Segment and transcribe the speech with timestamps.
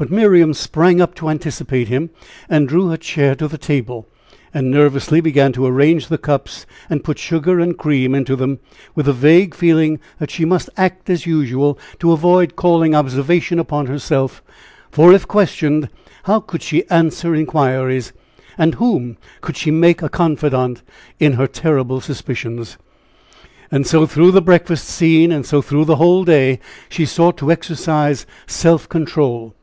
[0.00, 2.10] But Miriam sprang up to anticipate him,
[2.48, 4.06] and drew her chair to the table,
[4.54, 8.60] and nervously began to arrange the cups and put sugar and cream into them,
[8.94, 13.86] with the vague feeling that she must act as usual to avoid calling observation upon
[13.86, 14.40] herself,
[14.92, 15.88] for if questioned,
[16.22, 18.12] how could she answer inquiries,
[18.56, 20.84] and whom could she make a confidant
[21.18, 22.78] in her terrible suspicions?
[23.72, 27.50] And so through the breakfast scene, and so through the whole day she sought to
[27.50, 29.56] exercise self control.